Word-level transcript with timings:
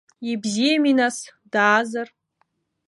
Ибзиами 0.31 0.93
нас, 0.99 1.17
даазар. 1.53 2.07